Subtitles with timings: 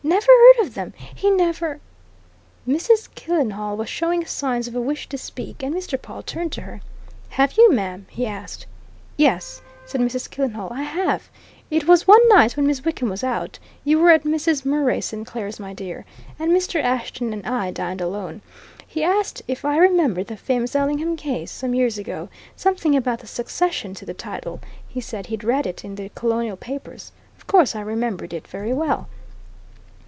[0.03, 0.25] "Never
[0.55, 0.93] heard of them.
[1.15, 1.79] He never"
[2.67, 3.07] Mrs.
[3.13, 5.99] Killenhall was showing signs of a wish to speak, and Mr.
[6.01, 6.81] Pawle turned to her.
[7.29, 8.65] "Have you, ma'am?" he asked.
[9.15, 10.29] "Yes," said Mrs.
[10.29, 11.29] Killenhall, "I have!
[11.69, 14.65] It was one night when Miss Wickham was out you were at Mrs.
[14.65, 16.03] Murray Sinclair's, my dear
[16.39, 16.81] and Mr.
[16.81, 18.41] Ashton and I dined alone.
[18.85, 23.19] He asked me if I remembered the famous Ellingham case, some years ago something about
[23.19, 27.11] the succession to the title he said he'd read it in the Colonial papers.
[27.37, 29.07] Of course, I remembered it very well."